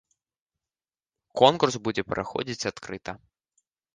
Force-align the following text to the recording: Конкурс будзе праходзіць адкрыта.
Конкурс 1.41 1.75
будзе 1.87 2.03
праходзіць 2.13 2.67
адкрыта. 2.73 3.11